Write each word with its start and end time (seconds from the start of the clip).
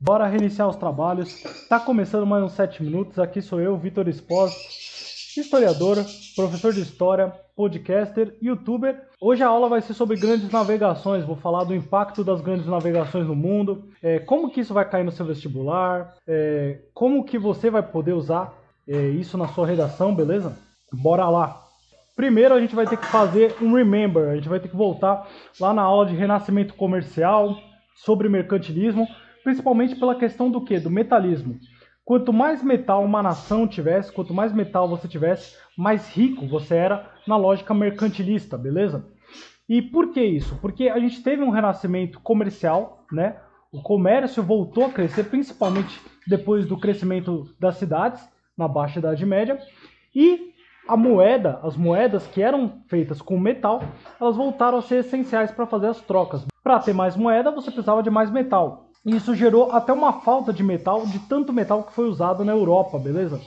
Bora 0.00 0.28
reiniciar 0.28 0.68
os 0.68 0.76
trabalhos. 0.76 1.42
Tá 1.68 1.80
começando 1.80 2.24
mais 2.24 2.44
uns 2.44 2.52
7 2.52 2.84
minutos. 2.84 3.18
Aqui 3.18 3.42
sou 3.42 3.60
eu, 3.60 3.76
Vitor 3.76 4.06
Espósito, 4.06 4.60
historiador, 5.36 5.96
professor 6.36 6.72
de 6.72 6.82
história, 6.82 7.32
podcaster, 7.56 8.32
youtuber. 8.40 9.02
Hoje 9.20 9.42
a 9.42 9.48
aula 9.48 9.68
vai 9.68 9.80
ser 9.80 9.94
sobre 9.94 10.16
grandes 10.16 10.52
navegações. 10.52 11.24
Vou 11.24 11.34
falar 11.34 11.64
do 11.64 11.74
impacto 11.74 12.22
das 12.22 12.40
grandes 12.40 12.68
navegações 12.68 13.26
no 13.26 13.34
mundo, 13.34 13.88
é, 14.00 14.20
como 14.20 14.50
que 14.52 14.60
isso 14.60 14.72
vai 14.72 14.88
cair 14.88 15.02
no 15.02 15.10
seu 15.10 15.26
vestibular, 15.26 16.14
é, 16.28 16.78
como 16.94 17.24
que 17.24 17.36
você 17.36 17.68
vai 17.68 17.82
poder 17.82 18.12
usar 18.12 18.54
é, 18.86 19.08
isso 19.08 19.36
na 19.36 19.48
sua 19.48 19.66
redação, 19.66 20.14
beleza? 20.14 20.56
Bora 20.92 21.28
lá! 21.28 21.60
Primeiro 22.14 22.54
a 22.54 22.60
gente 22.60 22.74
vai 22.76 22.86
ter 22.86 22.98
que 22.98 23.06
fazer 23.06 23.56
um 23.60 23.74
remember, 23.74 24.28
a 24.28 24.36
gente 24.36 24.48
vai 24.48 24.60
ter 24.60 24.68
que 24.68 24.76
voltar 24.76 25.26
lá 25.58 25.74
na 25.74 25.82
aula 25.82 26.06
de 26.06 26.14
renascimento 26.14 26.74
comercial, 26.74 27.56
sobre 27.96 28.28
mercantilismo, 28.28 29.08
principalmente 29.48 29.96
pela 29.96 30.14
questão 30.14 30.50
do 30.50 30.60
que? 30.60 30.78
Do 30.78 30.90
metalismo. 30.90 31.58
Quanto 32.04 32.34
mais 32.34 32.62
metal 32.62 33.02
uma 33.02 33.22
nação 33.22 33.66
tivesse, 33.66 34.12
quanto 34.12 34.34
mais 34.34 34.52
metal 34.52 34.86
você 34.86 35.08
tivesse, 35.08 35.56
mais 35.74 36.06
rico 36.14 36.46
você 36.46 36.74
era 36.74 37.10
na 37.26 37.34
lógica 37.34 37.72
mercantilista, 37.72 38.58
beleza? 38.58 39.06
E 39.66 39.80
por 39.80 40.12
que 40.12 40.22
isso? 40.22 40.58
Porque 40.60 40.90
a 40.90 40.98
gente 40.98 41.22
teve 41.22 41.42
um 41.42 41.48
renascimento 41.48 42.20
comercial, 42.20 43.06
né? 43.10 43.36
O 43.72 43.80
comércio 43.80 44.42
voltou 44.42 44.84
a 44.84 44.90
crescer, 44.90 45.24
principalmente 45.24 45.98
depois 46.26 46.66
do 46.66 46.78
crescimento 46.78 47.46
das 47.58 47.76
cidades, 47.76 48.22
na 48.54 48.68
Baixa 48.68 48.98
Idade 48.98 49.24
Média, 49.24 49.58
e 50.14 50.52
a 50.86 50.94
moeda, 50.94 51.58
as 51.62 51.74
moedas 51.74 52.26
que 52.26 52.42
eram 52.42 52.82
feitas 52.86 53.22
com 53.22 53.40
metal, 53.40 53.82
elas 54.20 54.36
voltaram 54.36 54.76
a 54.76 54.82
ser 54.82 54.96
essenciais 54.96 55.50
para 55.50 55.66
fazer 55.66 55.86
as 55.86 56.02
trocas. 56.02 56.44
Para 56.62 56.80
ter 56.80 56.92
mais 56.92 57.16
moeda, 57.16 57.50
você 57.50 57.70
precisava 57.70 58.02
de 58.02 58.10
mais 58.10 58.30
metal. 58.30 58.87
E 59.08 59.16
isso 59.16 59.34
gerou 59.34 59.72
até 59.72 59.90
uma 59.90 60.20
falta 60.20 60.52
de 60.52 60.62
metal, 60.62 61.06
de 61.06 61.18
tanto 61.20 61.50
metal 61.50 61.82
que 61.82 61.94
foi 61.94 62.06
usado 62.06 62.44
na 62.44 62.52
Europa, 62.52 62.98
beleza? 62.98 63.40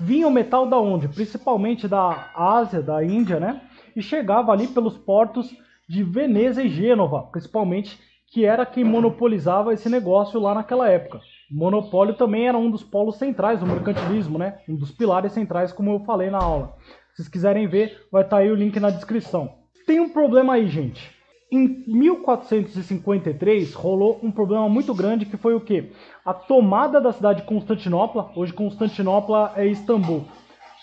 Vinha 0.00 0.26
o 0.26 0.30
metal 0.30 0.66
da 0.66 0.78
onde? 0.78 1.06
Principalmente 1.06 1.86
da 1.86 2.30
Ásia, 2.34 2.80
da 2.80 3.04
Índia, 3.04 3.38
né? 3.38 3.60
E 3.94 4.00
chegava 4.00 4.52
ali 4.52 4.66
pelos 4.66 4.96
portos 4.96 5.54
de 5.86 6.02
Veneza 6.02 6.62
e 6.62 6.70
Gênova, 6.70 7.24
principalmente, 7.30 8.00
que 8.32 8.46
era 8.46 8.64
quem 8.64 8.84
monopolizava 8.84 9.74
esse 9.74 9.90
negócio 9.90 10.40
lá 10.40 10.54
naquela 10.54 10.88
época. 10.88 11.20
Monopólio 11.50 12.14
também 12.14 12.48
era 12.48 12.56
um 12.56 12.70
dos 12.70 12.82
polos 12.82 13.16
centrais 13.16 13.60
do 13.60 13.66
mercantilismo, 13.66 14.38
né? 14.38 14.60
Um 14.66 14.76
dos 14.76 14.90
pilares 14.90 15.32
centrais, 15.32 15.74
como 15.74 15.90
eu 15.90 16.00
falei 16.06 16.30
na 16.30 16.38
aula. 16.38 16.74
Se 17.10 17.16
vocês 17.16 17.28
quiserem 17.28 17.68
ver, 17.68 18.00
vai 18.10 18.22
estar 18.22 18.36
tá 18.36 18.42
aí 18.42 18.50
o 18.50 18.56
link 18.56 18.80
na 18.80 18.88
descrição. 18.88 19.58
Tem 19.86 20.00
um 20.00 20.08
problema 20.08 20.54
aí, 20.54 20.66
gente. 20.66 21.14
Em 21.50 21.84
1453 21.86 23.72
rolou 23.72 24.18
um 24.20 24.32
problema 24.32 24.68
muito 24.68 24.92
grande 24.92 25.26
que 25.26 25.36
foi 25.36 25.54
o 25.54 25.60
que? 25.60 25.92
A 26.24 26.34
tomada 26.34 27.00
da 27.00 27.12
cidade 27.12 27.42
de 27.42 27.46
Constantinopla, 27.46 28.32
hoje 28.34 28.52
Constantinopla 28.52 29.52
é 29.54 29.64
Istambul, 29.64 30.24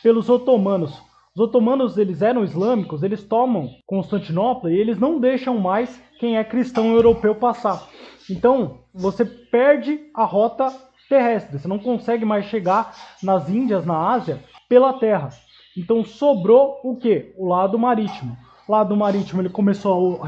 pelos 0.02 0.30
otomanos. 0.30 1.02
Os 1.36 1.42
otomanos 1.42 1.98
eles 1.98 2.22
eram 2.22 2.46
islâmicos, 2.46 3.04
eles 3.04 3.24
tomam 3.24 3.72
Constantinopla 3.86 4.72
e 4.72 4.78
eles 4.78 4.98
não 4.98 5.20
deixam 5.20 5.58
mais 5.58 6.02
quem 6.18 6.38
é 6.38 6.44
cristão 6.46 6.94
europeu 6.94 7.36
passar. 7.36 7.86
Então, 8.30 8.86
você 8.94 9.26
perde 9.26 10.00
a 10.16 10.24
rota 10.24 10.74
terrestre, 11.10 11.60
você 11.60 11.68
não 11.68 11.80
consegue 11.80 12.24
mais 12.24 12.46
chegar 12.46 12.96
nas 13.22 13.50
Índias, 13.50 13.86
na 13.86 14.14
Ásia, 14.14 14.42
pela 14.70 14.94
terra. 14.94 15.30
Então, 15.76 16.06
sobrou 16.06 16.80
o 16.86 16.96
que? 16.96 17.34
O 17.38 17.50
lado 17.50 17.78
marítimo. 17.78 18.38
O 18.68 18.72
lado 18.72 18.96
marítimo 18.96 19.42
ele 19.42 19.50
começou 19.50 20.22
a 20.24 20.28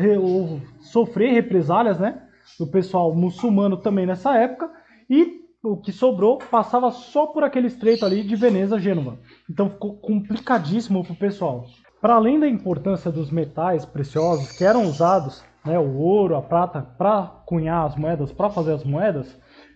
sofrer 0.82 1.34
represálias, 1.34 2.00
né? 2.00 2.22
Do 2.60 2.68
pessoal 2.68 3.14
muçulmano 3.16 3.78
também 3.78 4.06
nessa 4.06 4.38
época. 4.38 4.70
E 5.10 5.46
o 5.64 5.78
que 5.78 5.92
sobrou 5.92 6.38
passava 6.38 6.92
só 6.92 7.28
por 7.28 7.44
aquele 7.44 7.68
estreito 7.68 8.06
ali 8.06 8.24
de 8.24 8.36
Veneza, 8.36 8.80
Gênova. 8.80 9.18
Então 9.50 9.70
ficou 9.70 9.98
complicadíssimo 9.98 11.04
para 11.04 11.14
o 11.14 11.18
pessoal. 11.18 11.66
Para 12.02 12.16
além 12.16 12.40
da 12.40 12.48
importância 12.48 13.10
dos 13.10 13.32
metais 13.32 13.86
preciosos 13.86 14.52
que 14.52 14.64
eram 14.64 14.84
usados 14.84 15.44
né, 15.66 15.80
o 15.80 15.98
ouro, 15.98 16.36
a 16.36 16.42
prata, 16.42 16.82
para 16.82 17.24
cunhar 17.46 17.86
as 17.86 17.96
moedas, 17.96 18.32
para 18.32 18.50
fazer 18.50 18.74
as 18.74 18.84
moedas, 18.84 19.36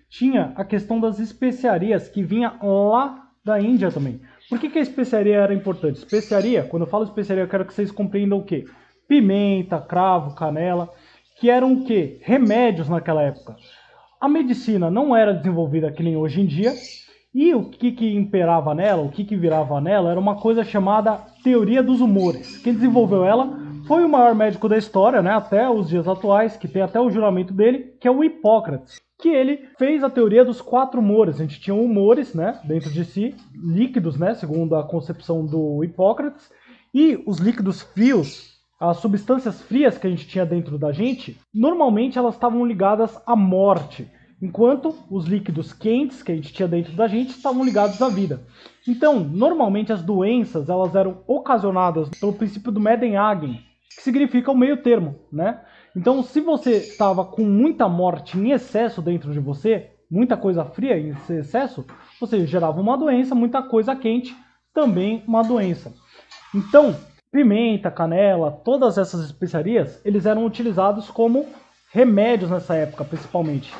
tinha 0.09 0.53
a 0.55 0.63
questão 0.63 0.99
das 0.99 1.17
especiarias 1.17 2.07
que 2.07 2.21
vinha 2.21 2.53
lá 2.61 3.29
da 3.43 3.59
Índia 3.59 3.91
também. 3.91 4.21
Por 4.49 4.59
que, 4.59 4.69
que 4.69 4.79
a 4.79 4.81
especiaria 4.81 5.37
era 5.37 5.53
importante? 5.53 5.97
Especiaria, 5.97 6.63
quando 6.63 6.83
eu 6.83 6.89
falo 6.89 7.03
especiaria, 7.03 7.43
eu 7.43 7.47
quero 7.47 7.65
que 7.65 7.73
vocês 7.73 7.91
compreendam 7.91 8.39
o 8.39 8.43
quê? 8.43 8.65
Pimenta, 9.07 9.79
cravo, 9.79 10.33
canela, 10.33 10.89
que 11.39 11.49
eram 11.49 11.73
o 11.73 11.85
quê? 11.85 12.19
Remédios 12.23 12.89
naquela 12.89 13.21
época. 13.21 13.55
A 14.19 14.27
medicina 14.27 14.89
não 14.89 15.15
era 15.15 15.33
desenvolvida 15.33 15.91
que 15.91 16.03
nem 16.03 16.17
hoje 16.17 16.41
em 16.41 16.45
dia, 16.45 16.73
e 17.33 17.53
o 17.53 17.69
que, 17.69 17.91
que 17.91 18.15
imperava 18.15 18.73
nela, 18.73 19.03
o 19.03 19.09
que, 19.09 19.23
que 19.23 19.35
virava 19.35 19.79
nela, 19.79 20.09
era 20.09 20.19
uma 20.19 20.35
coisa 20.35 20.63
chamada 20.63 21.19
teoria 21.43 21.83
dos 21.83 22.01
humores. 22.01 22.57
Quem 22.57 22.73
desenvolveu 22.73 23.23
ela 23.23 23.68
foi 23.89 24.05
o 24.05 24.09
maior 24.09 24.35
médico 24.35 24.69
da 24.69 24.77
história, 24.77 25.19
né, 25.19 25.31
até 25.31 25.67
os 25.67 25.89
dias 25.89 26.07
atuais, 26.07 26.55
que 26.55 26.67
tem 26.67 26.79
até 26.79 27.01
o 27.01 27.09
juramento 27.09 27.51
dele, 27.51 27.95
que 27.99 28.07
é 28.07 28.11
o 28.11 28.23
Hipócrates, 28.23 29.01
que 29.19 29.29
ele 29.29 29.67
fez 29.79 30.03
a 30.03 30.11
teoria 30.11 30.45
dos 30.45 30.61
quatro 30.61 30.99
humores. 30.99 31.37
A 31.37 31.43
gente 31.43 31.59
tinha 31.59 31.73
humores, 31.73 32.35
né, 32.35 32.59
dentro 32.65 32.91
de 32.91 33.03
si, 33.03 33.35
líquidos, 33.51 34.15
né, 34.15 34.35
segundo 34.35 34.75
a 34.75 34.83
concepção 34.83 35.43
do 35.43 35.83
Hipócrates, 35.83 36.51
e 36.93 37.19
os 37.25 37.39
líquidos 37.39 37.81
frios, 37.81 38.59
as 38.79 38.97
substâncias 38.97 39.59
frias 39.59 39.97
que 39.97 40.05
a 40.05 40.09
gente 40.11 40.27
tinha 40.27 40.45
dentro 40.45 40.77
da 40.77 40.91
gente, 40.91 41.39
normalmente 41.51 42.19
elas 42.19 42.35
estavam 42.35 42.63
ligadas 42.67 43.19
à 43.25 43.35
morte, 43.35 44.07
enquanto 44.39 44.93
os 45.09 45.25
líquidos 45.25 45.73
quentes 45.73 46.21
que 46.21 46.31
a 46.31 46.35
gente 46.35 46.53
tinha 46.53 46.67
dentro 46.67 46.93
da 46.93 47.07
gente 47.07 47.31
estavam 47.31 47.65
ligados 47.65 47.99
à 48.03 48.07
vida. 48.07 48.43
Então, 48.87 49.19
normalmente 49.19 49.91
as 49.91 50.03
doenças 50.03 50.69
elas 50.69 50.93
eram 50.93 51.23
ocasionadas 51.25 52.07
pelo 52.09 52.33
princípio 52.33 52.71
do 52.71 52.79
Medenhagen, 52.79 53.67
que 53.95 54.01
significa 54.01 54.51
o 54.51 54.57
meio 54.57 54.77
termo, 54.77 55.15
né? 55.31 55.61
Então, 55.95 56.23
se 56.23 56.39
você 56.39 56.77
estava 56.77 57.25
com 57.25 57.43
muita 57.43 57.89
morte 57.89 58.37
em 58.37 58.51
excesso 58.51 59.01
dentro 59.01 59.33
de 59.33 59.39
você, 59.39 59.91
muita 60.09 60.37
coisa 60.37 60.63
fria 60.63 60.97
em 60.97 61.15
excesso, 61.29 61.85
você 62.19 62.45
gerava 62.45 62.79
uma 62.79 62.97
doença, 62.97 63.33
muita 63.33 63.61
coisa 63.61 63.95
quente, 63.95 64.35
também 64.73 65.23
uma 65.27 65.43
doença. 65.43 65.93
Então, 66.53 66.95
pimenta, 67.31 67.91
canela, 67.91 68.51
todas 68.51 68.97
essas 68.97 69.25
especiarias, 69.25 70.01
eles 70.05 70.25
eram 70.25 70.45
utilizados 70.45 71.09
como 71.09 71.45
remédios 71.91 72.51
nessa 72.51 72.75
época, 72.75 73.03
principalmente. 73.03 73.73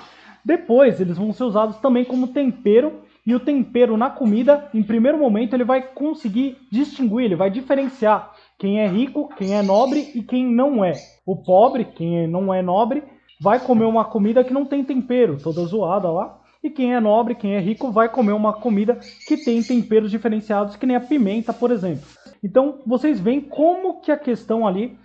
Depois, 0.43 0.99
eles 0.99 1.17
vão 1.17 1.31
ser 1.31 1.43
usados 1.43 1.77
também 1.77 2.03
como 2.03 2.27
tempero, 2.27 3.01
e 3.25 3.35
o 3.35 3.39
tempero 3.39 3.95
na 3.95 4.09
comida, 4.09 4.69
em 4.73 4.81
primeiro 4.81 5.17
momento, 5.17 5.53
ele 5.53 5.63
vai 5.63 5.81
conseguir 5.81 6.57
distinguir, 6.71 7.25
ele 7.25 7.35
vai 7.35 7.51
diferenciar 7.51 8.33
quem 8.59 8.81
é 8.81 8.87
rico, 8.87 9.29
quem 9.37 9.55
é 9.55 9.61
nobre 9.63 10.11
e 10.13 10.21
quem 10.21 10.45
não 10.45 10.83
é. 10.83 10.93
O 11.25 11.37
pobre, 11.37 11.85
quem 11.85 12.27
não 12.27 12.53
é 12.53 12.61
nobre, 12.61 13.01
vai 13.39 13.57
comer 13.57 13.85
uma 13.85 14.03
comida 14.03 14.43
que 14.43 14.53
não 14.53 14.65
tem 14.65 14.83
tempero, 14.83 15.37
toda 15.41 15.65
zoada 15.65 16.11
lá. 16.11 16.37
E 16.61 16.69
quem 16.69 16.93
é 16.93 16.99
nobre, 16.99 17.35
quem 17.35 17.55
é 17.55 17.59
rico, 17.59 17.89
vai 17.89 18.09
comer 18.09 18.33
uma 18.33 18.51
comida 18.51 18.99
que 19.25 19.37
tem 19.37 19.63
temperos 19.63 20.11
diferenciados, 20.11 20.75
que 20.75 20.85
nem 20.85 20.97
a 20.97 20.99
pimenta, 20.99 21.53
por 21.53 21.71
exemplo. 21.71 22.03
Então, 22.43 22.79
vocês 22.85 23.17
veem 23.17 23.39
como 23.39 24.01
que 24.01 24.11
a 24.11 24.17
questão 24.17 24.67
ali 24.67 24.97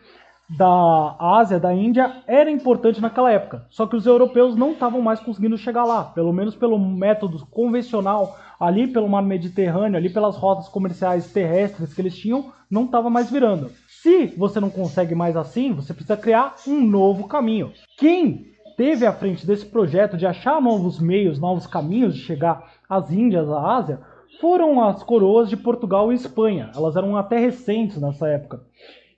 da 0.49 1.17
Ásia, 1.19 1.59
da 1.59 1.73
Índia, 1.73 2.23
era 2.27 2.51
importante 2.51 3.01
naquela 3.01 3.33
época. 3.33 3.67
Só 3.71 3.87
que 3.87 3.97
os 3.97 4.07
europeus 4.07 4.55
não 4.57 4.73
estavam 4.73 5.01
mais 5.01 5.21
conseguindo 5.21 5.57
chegar 5.57 5.85
lá, 5.85 6.05
pelo 6.05 6.33
menos 6.33 6.55
pelo 6.55 6.79
método 6.79 7.47
convencional, 7.47 8.37
ali 8.61 8.87
pelo 8.87 9.09
mar 9.09 9.23
Mediterrâneo, 9.23 9.97
ali 9.97 10.11
pelas 10.11 10.37
rotas 10.37 10.69
comerciais 10.69 11.33
terrestres 11.33 11.95
que 11.95 12.01
eles 12.01 12.17
tinham, 12.17 12.53
não 12.71 12.85
estava 12.85 13.09
mais 13.09 13.31
virando. 13.31 13.71
Se 13.89 14.27
você 14.37 14.61
não 14.61 14.71
consegue 14.71 15.15
mais 15.15 15.37
assim, 15.37 15.73
você 15.73 15.95
precisa 15.95 16.17
criar 16.17 16.55
um 16.67 16.81
novo 16.81 17.27
caminho. 17.27 17.73
Quem 17.97 18.47
teve 18.77 19.07
à 19.07 19.13
frente 19.13 19.47
desse 19.47 19.65
projeto 19.65 20.17
de 20.17 20.27
achar 20.27 20.61
novos 20.61 21.01
meios, 21.01 21.39
novos 21.39 21.67
caminhos 21.67 22.15
de 22.15 22.21
chegar 22.21 22.73
às 22.89 23.11
Índias, 23.11 23.49
à 23.49 23.77
Ásia, 23.77 24.01
foram 24.41 24.83
as 24.83 25.03
coroas 25.03 25.49
de 25.49 25.57
Portugal 25.57 26.13
e 26.13 26.17
Espanha. 26.17 26.71
Elas 26.75 26.97
eram 26.97 27.17
até 27.17 27.39
recentes 27.39 28.01
nessa 28.01 28.29
época. 28.29 28.61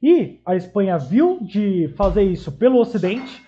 E 0.02 0.40
a 0.44 0.54
Espanha 0.54 0.98
viu 0.98 1.38
de 1.40 1.88
fazer 1.96 2.22
isso 2.22 2.52
pelo 2.52 2.78
Ocidente, 2.78 3.42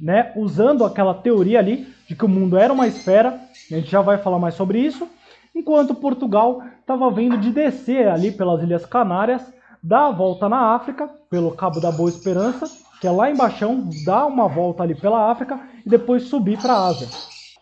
né, 0.00 0.32
usando 0.36 0.84
aquela 0.84 1.14
teoria 1.14 1.58
ali 1.58 1.86
de 2.08 2.14
que 2.14 2.24
o 2.24 2.28
mundo 2.28 2.56
era 2.56 2.72
uma 2.72 2.86
esfera, 2.86 3.40
a 3.70 3.74
gente 3.74 3.90
já 3.90 4.00
vai 4.00 4.18
falar 4.18 4.38
mais 4.38 4.54
sobre 4.54 4.78
isso, 4.78 5.08
enquanto 5.54 5.94
Portugal 5.94 6.62
estava 6.80 7.10
vendo 7.10 7.36
de 7.36 7.50
descer 7.50 8.08
ali 8.08 8.30
pelas 8.30 8.62
Ilhas 8.62 8.86
Canárias, 8.86 9.42
dar 9.82 10.06
a 10.06 10.10
volta 10.10 10.48
na 10.48 10.74
África, 10.74 11.08
pelo 11.28 11.50
Cabo 11.52 11.80
da 11.80 11.90
Boa 11.90 12.08
Esperança, 12.08 12.70
que 13.00 13.06
é 13.06 13.10
lá 13.10 13.30
embaixo, 13.30 13.66
dar 14.04 14.26
uma 14.26 14.48
volta 14.48 14.82
ali 14.82 14.94
pela 14.94 15.30
África 15.30 15.60
e 15.84 15.88
depois 15.88 16.24
subir 16.24 16.58
para 16.58 16.72
a 16.72 16.86
Ásia. 16.86 17.08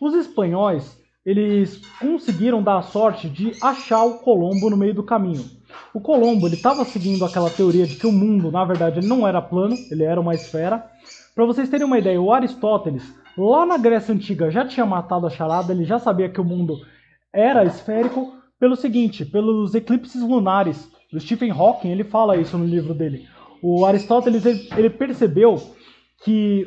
Os 0.01 0.15
espanhóis, 0.15 0.99
eles 1.25 1.81
conseguiram 1.99 2.63
dar 2.63 2.79
a 2.79 2.83
sorte 2.83 3.29
de 3.29 3.53
achar 3.63 4.05
o 4.05 4.19
Colombo 4.19 4.69
no 4.69 4.77
meio 4.77 4.95
do 4.95 5.03
caminho. 5.03 5.45
O 5.93 6.01
Colombo 6.01 6.47
ele 6.47 6.55
estava 6.55 6.85
seguindo 6.85 7.25
aquela 7.25 7.51
teoria 7.51 7.87
de 7.87 7.97
que 7.97 8.07
o 8.07 8.13
mundo, 8.13 8.51
na 8.51 8.65
verdade, 8.65 9.07
não 9.07 9.27
era 9.27 9.43
plano, 9.43 9.77
ele 9.91 10.05
era 10.05 10.21
uma 10.21 10.35
esfera. 10.35 10.85
Para 11.35 11.45
vocês 11.45 11.69
terem 11.69 11.87
uma 11.87 11.99
ideia, 11.99 12.21
o 12.21 12.33
Aristóteles, 12.33 13.15
lá 13.37 13.65
na 13.67 13.77
Grécia 13.77 14.15
Antiga 14.15 14.51
já 14.51 14.67
tinha 14.67 14.87
matado 14.87 15.27
a 15.27 15.31
charada, 15.31 15.73
ele 15.73 15.85
já 15.85 15.99
sabia 15.99 16.29
que 16.29 16.41
o 16.41 16.45
mundo 16.45 16.77
era 17.33 17.65
esférico 17.65 18.35
pelo 18.59 18.77
seguinte, 18.77 19.25
pelos 19.25 19.75
eclipses 19.75 20.21
lunares. 20.21 20.91
O 21.13 21.19
Stephen 21.19 21.51
Hawking, 21.51 21.89
ele 21.89 22.05
fala 22.05 22.37
isso 22.37 22.57
no 22.59 22.65
livro 22.65 22.95
dele. 22.95 23.27
O 23.63 23.85
Aristóteles, 23.85 24.45
ele, 24.45 24.69
ele 24.77 24.91
percebeu 24.91 25.61
que 26.25 26.67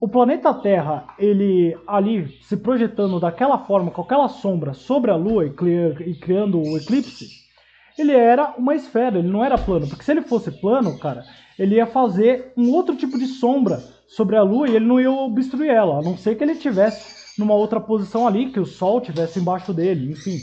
o 0.00 0.08
planeta 0.08 0.52
Terra, 0.52 1.06
ele 1.16 1.78
ali 1.86 2.26
se 2.42 2.56
projetando 2.56 3.20
daquela 3.20 3.58
forma, 3.58 3.92
com 3.92 4.02
aquela 4.02 4.28
sombra 4.28 4.74
sobre 4.74 5.12
a 5.12 5.16
Lua 5.16 5.46
e, 5.46 6.10
e 6.10 6.14
criando 6.16 6.60
o 6.60 6.76
eclipse, 6.76 7.41
ele 7.98 8.12
era 8.12 8.54
uma 8.56 8.74
esfera, 8.74 9.18
ele 9.18 9.28
não 9.28 9.44
era 9.44 9.58
plano. 9.58 9.88
Porque 9.88 10.04
se 10.04 10.10
ele 10.10 10.22
fosse 10.22 10.50
plano, 10.50 10.98
cara, 10.98 11.24
ele 11.58 11.76
ia 11.76 11.86
fazer 11.86 12.52
um 12.56 12.70
outro 12.72 12.96
tipo 12.96 13.18
de 13.18 13.26
sombra 13.26 13.82
sobre 14.06 14.36
a 14.36 14.42
Lua 14.42 14.68
e 14.68 14.76
ele 14.76 14.86
não 14.86 15.00
ia 15.00 15.10
obstruir 15.10 15.70
ela, 15.70 15.98
a 15.98 16.02
não 16.02 16.16
ser 16.16 16.36
que 16.36 16.44
ele 16.44 16.54
tivesse 16.54 17.22
numa 17.38 17.54
outra 17.54 17.80
posição 17.80 18.26
ali, 18.26 18.50
que 18.50 18.60
o 18.60 18.66
Sol 18.66 19.00
tivesse 19.00 19.38
embaixo 19.38 19.72
dele, 19.72 20.12
enfim. 20.12 20.38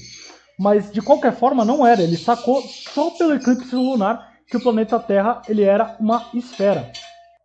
Mas 0.57 0.91
de 0.91 1.01
qualquer 1.01 1.33
forma 1.33 1.63
não 1.63 1.85
era, 1.85 2.01
ele 2.01 2.17
sacou 2.17 2.61
só 2.61 3.11
pelo 3.11 3.35
eclipse 3.35 3.75
lunar 3.75 4.33
que 4.47 4.57
o 4.57 4.61
planeta 4.61 4.99
Terra 4.99 5.41
ele 5.47 5.63
era 5.63 5.95
uma 5.99 6.25
esfera. 6.33 6.91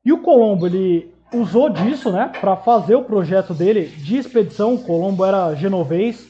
E 0.04 0.12
o 0.12 0.22
Colombo 0.22 0.66
ele 0.66 1.12
usou 1.32 1.68
disso, 1.68 2.10
né, 2.10 2.30
para 2.40 2.56
fazer 2.56 2.94
o 2.94 3.04
projeto 3.04 3.52
dele 3.52 3.86
de 3.86 4.16
expedição. 4.16 4.74
O 4.74 4.82
Colombo 4.82 5.24
era 5.24 5.54
genovês, 5.54 6.26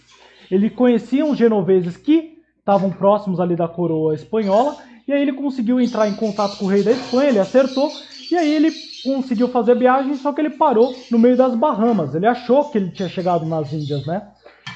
ele 0.51 0.71
conhecia 0.71 1.25
os 1.25 1.39
genoveses 1.39 1.97
que 1.97 2.34
estavam 2.65 2.91
próximos 2.91 3.41
ali 3.41 3.55
da 3.55 3.69
coroa 3.69 4.15
espanhola 4.15 4.77
e 5.07 5.13
aí 5.13 5.21
ele 5.21 5.35
conseguiu 5.35 5.79
entrar 5.79 6.09
em 6.09 6.15
contato 6.15 6.57
com 6.57 6.65
o 6.65 6.69
rei 6.69 6.83
da 6.83 6.93
Espanha, 6.93 7.29
ele 7.29 7.39
acertou 7.39 7.91
e 8.31 8.37
aí 8.37 8.55
ele 8.55 8.73
conseguiu 9.05 9.49
fazer 9.49 9.73
a 9.73 9.75
viagem, 9.75 10.15
só 10.15 10.33
que 10.33 10.41
ele 10.41 10.49
parou 10.49 10.95
no 11.11 11.19
meio 11.19 11.37
das 11.37 11.55
Bahamas. 11.55 12.15
Ele 12.15 12.27
achou 12.27 12.71
que 12.71 12.79
ele 12.79 12.91
tinha 12.91 13.09
chegado 13.09 13.45
nas 13.45 13.71
Índias, 13.71 14.07
né? 14.07 14.27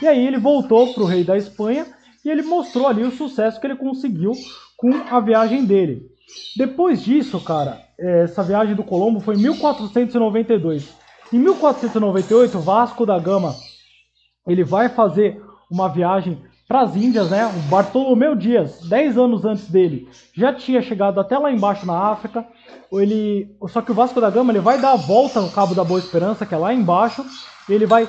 E 0.03 0.07
aí 0.07 0.27
ele 0.27 0.39
voltou 0.39 0.93
para 0.93 1.03
o 1.03 1.07
rei 1.07 1.25
da 1.25 1.35
Espanha 1.35 1.87
e 2.23 2.29
ele 2.29 2.43
mostrou 2.43 2.87
ali 2.87 3.03
o 3.05 3.11
sucesso 3.11 3.59
que 3.59 3.67
ele 3.67 3.77
conseguiu 3.77 4.33
com 4.77 4.91
a 5.11 5.19
viagem 5.19 5.65
dele. 5.65 6.03
Depois 6.59 7.03
disso, 7.03 7.41
cara, 7.41 7.81
essa 7.99 8.43
viagem 8.43 8.75
do 8.75 8.85
Colombo 8.85 9.21
foi 9.21 9.35
em 9.35 9.39
1492. 9.39 10.93
Em 11.33 11.39
1498, 11.39 12.59
Vasco 12.61 13.07
da 13.07 13.19
Gama 13.19 13.55
ele 14.47 14.65
vai 14.65 14.89
fazer 14.89 15.43
uma 15.71 15.89
viagem 15.89 16.39
para 16.69 16.83
as 16.83 16.95
Índias, 16.95 17.31
né? 17.31 17.47
O 17.47 17.71
Bartolomeu 17.71 18.37
Dias, 18.37 18.83
10 18.83 19.17
anos 19.17 19.45
antes 19.47 19.71
dele, 19.71 20.07
já 20.35 20.53
tinha 20.53 20.83
chegado 20.83 21.19
até 21.19 21.39
lá 21.39 21.51
embaixo 21.51 21.87
na 21.87 21.99
África. 21.99 22.47
Ele, 22.93 23.51
só 23.69 23.81
que 23.81 23.91
o 23.91 23.95
Vasco 23.95 24.21
da 24.21 24.29
Gama 24.29 24.53
ele 24.53 24.61
vai 24.61 24.79
dar 24.79 24.93
a 24.93 24.97
volta 24.97 25.41
no 25.41 25.51
Cabo 25.51 25.75
da 25.75 25.83
Boa 25.83 25.99
Esperança, 25.99 26.45
que 26.45 26.55
é 26.55 26.59
lá 26.59 26.75
embaixo, 26.75 27.25
ele 27.69 27.87
vai 27.87 28.07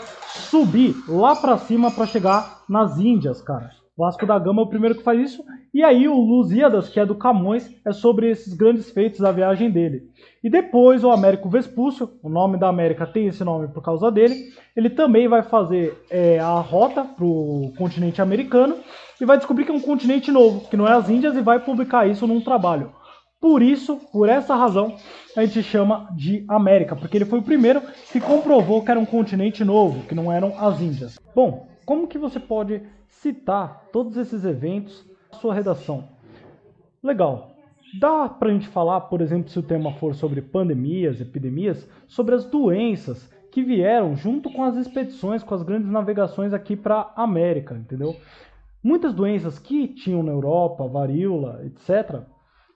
subir 0.52 0.94
lá 1.08 1.38
para 1.38 1.58
cima 1.58 1.90
para 1.90 2.06
chegar 2.06 2.64
nas 2.68 2.98
Índias, 2.98 3.42
cara. 3.42 3.79
Vasco 4.00 4.26
da 4.26 4.40
Gama 4.40 4.62
é 4.62 4.64
o 4.64 4.70
primeiro 4.70 4.96
que 4.96 5.04
faz 5.04 5.20
isso. 5.20 5.44
E 5.74 5.84
aí 5.84 6.08
o 6.08 6.16
Lusíadas, 6.16 6.88
que 6.88 7.02
é 7.02 7.06
do 7.06 7.16
Camões, 7.16 7.70
é 7.86 7.92
sobre 7.92 8.32
esses 8.32 8.54
grandes 8.54 8.90
feitos 8.90 9.20
da 9.20 9.30
viagem 9.30 9.70
dele. 9.70 10.04
E 10.42 10.50
depois 10.50 11.04
o 11.04 11.12
Américo 11.12 11.50
Vespúcio, 11.50 12.10
o 12.24 12.30
nome 12.30 12.58
da 12.58 12.70
América 12.70 13.06
tem 13.06 13.28
esse 13.28 13.44
nome 13.44 13.68
por 13.68 13.84
causa 13.84 14.10
dele, 14.10 14.54
ele 14.74 14.90
também 14.90 15.28
vai 15.28 15.44
fazer 15.44 16.02
é, 16.10 16.40
a 16.40 16.62
rota 16.62 17.04
para 17.04 17.26
o 17.26 17.74
continente 17.78 18.22
americano 18.22 18.78
e 19.20 19.26
vai 19.26 19.36
descobrir 19.36 19.66
que 19.66 19.72
é 19.72 19.76
um 19.76 19.82
continente 19.82 20.32
novo, 20.32 20.70
que 20.70 20.78
não 20.78 20.88
é 20.88 20.94
as 20.94 21.10
Índias, 21.10 21.36
e 21.36 21.42
vai 21.42 21.60
publicar 21.60 22.08
isso 22.08 22.26
num 22.26 22.40
trabalho. 22.40 22.94
Por 23.42 23.62
isso, 23.62 23.98
por 24.14 24.30
essa 24.30 24.56
razão, 24.56 24.96
a 25.36 25.44
gente 25.44 25.62
chama 25.62 26.08
de 26.16 26.46
América, 26.48 26.96
porque 26.96 27.18
ele 27.18 27.26
foi 27.26 27.40
o 27.40 27.44
primeiro 27.44 27.82
que 28.14 28.22
comprovou 28.22 28.82
que 28.82 28.92
era 28.92 29.00
um 29.00 29.06
continente 29.06 29.66
novo, 29.66 30.06
que 30.08 30.16
não 30.16 30.32
eram 30.32 30.54
as 30.58 30.80
Índias. 30.80 31.20
Bom, 31.36 31.68
como 31.90 32.08
que 32.08 32.20
você 32.20 32.40
pode 32.40 32.84
citar 33.08 33.86
todos 33.92 34.16
esses 34.16 34.46
eventos 34.46 35.04
na 35.32 35.40
sua 35.40 35.56
redação? 35.56 36.08
Legal. 37.02 37.56
Dá 38.00 38.30
para 38.30 38.50
a 38.50 38.54
gente 38.54 38.68
falar, 38.68 39.02
por 39.02 39.22
exemplo, 39.22 39.50
se 39.50 39.58
o 39.58 39.64
tema 39.64 39.94
for 39.94 40.14
sobre 40.14 40.40
pandemias, 40.40 41.20
epidemias, 41.20 41.90
sobre 42.08 42.36
as 42.36 42.46
doenças 42.46 43.28
que 43.52 43.64
vieram 43.64 44.16
junto 44.16 44.52
com 44.52 44.64
as 44.64 44.76
expedições, 44.76 45.42
com 45.42 45.56
as 45.56 45.64
grandes 45.64 45.90
navegações 45.90 46.54
aqui 46.54 46.76
para 46.76 47.12
a 47.16 47.24
América, 47.24 47.74
entendeu? 47.74 48.16
Muitas 48.84 49.12
doenças 49.12 49.58
que 49.58 49.88
tinham 49.88 50.22
na 50.22 50.32
Europa, 50.32 50.88
varíola, 50.88 51.66
etc., 51.66 52.22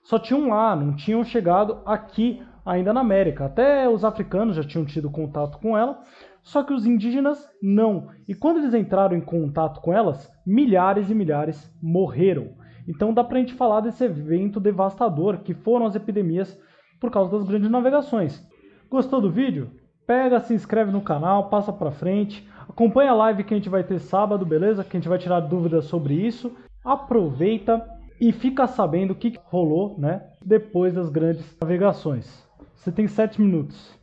só 0.02 0.18
tinham 0.18 0.48
lá, 0.48 0.74
não 0.74 0.96
tinham 0.96 1.22
chegado 1.22 1.78
aqui 1.86 2.42
ainda 2.66 2.92
na 2.92 3.02
América. 3.02 3.44
Até 3.44 3.88
os 3.88 4.04
africanos 4.04 4.56
já 4.56 4.64
tinham 4.64 4.84
tido 4.84 5.08
contato 5.08 5.56
com 5.58 5.78
ela, 5.78 6.02
só 6.44 6.62
que 6.62 6.74
os 6.74 6.86
indígenas 6.86 7.50
não. 7.60 8.08
E 8.28 8.34
quando 8.34 8.58
eles 8.58 8.74
entraram 8.74 9.16
em 9.16 9.20
contato 9.20 9.80
com 9.80 9.92
elas, 9.92 10.30
milhares 10.46 11.10
e 11.10 11.14
milhares 11.14 11.74
morreram. 11.82 12.50
Então 12.86 13.14
dá 13.14 13.24
pra 13.24 13.38
gente 13.38 13.54
falar 13.54 13.80
desse 13.80 14.04
evento 14.04 14.60
devastador 14.60 15.38
que 15.38 15.54
foram 15.54 15.86
as 15.86 15.96
epidemias 15.96 16.56
por 17.00 17.10
causa 17.10 17.30
das 17.30 17.48
grandes 17.48 17.70
navegações. 17.70 18.46
Gostou 18.90 19.22
do 19.22 19.30
vídeo? 19.30 19.70
Pega, 20.06 20.38
se 20.38 20.52
inscreve 20.52 20.92
no 20.92 21.00
canal, 21.00 21.48
passa 21.48 21.72
pra 21.72 21.90
frente, 21.90 22.46
acompanha 22.68 23.12
a 23.12 23.14
live 23.14 23.42
que 23.42 23.54
a 23.54 23.56
gente 23.56 23.70
vai 23.70 23.82
ter 23.82 23.98
sábado, 23.98 24.44
beleza? 24.44 24.84
Que 24.84 24.98
a 24.98 25.00
gente 25.00 25.08
vai 25.08 25.18
tirar 25.18 25.40
dúvidas 25.40 25.86
sobre 25.86 26.14
isso. 26.14 26.54
Aproveita 26.84 27.82
e 28.20 28.32
fica 28.32 28.66
sabendo 28.66 29.12
o 29.12 29.16
que 29.16 29.32
rolou, 29.44 29.98
né? 29.98 30.22
Depois 30.44 30.92
das 30.92 31.08
grandes 31.08 31.56
navegações. 31.58 32.46
Você 32.74 32.92
tem 32.92 33.08
sete 33.08 33.40
minutos. 33.40 33.98